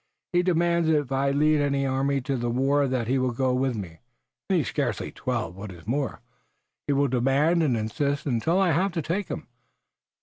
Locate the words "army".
1.85-2.21